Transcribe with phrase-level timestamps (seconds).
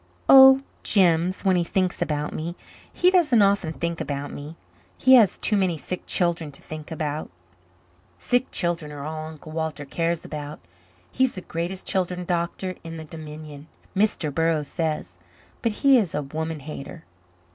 [0.27, 2.55] "Oh, Jims, when he thinks about me.
[2.91, 4.55] He doesn't often think about me.
[4.97, 7.29] He has too many sick children to think about.
[8.17, 10.59] Sick children are all Uncle Walter cares about.
[11.11, 14.33] He's the greatest children's doctor in the Dominion, Mr.
[14.33, 15.17] Burroughs says.
[15.61, 17.03] But he is a woman hater."